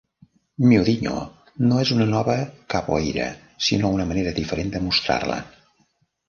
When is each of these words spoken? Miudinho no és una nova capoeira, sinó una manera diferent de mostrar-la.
Miudinho 0.69 1.17
no 1.71 1.81
és 1.83 1.91
una 1.95 2.07
nova 2.13 2.37
capoeira, 2.75 3.27
sinó 3.67 3.93
una 3.99 4.09
manera 4.13 4.33
diferent 4.41 4.73
de 4.79 4.83
mostrar-la. 4.89 5.39